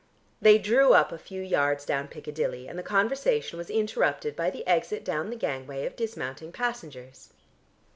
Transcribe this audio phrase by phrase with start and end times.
[0.41, 4.65] They drew up a few yards down Piccadilly, and the conversation was interrupted by the
[4.65, 7.29] exit down the gangway of dismounting passengers.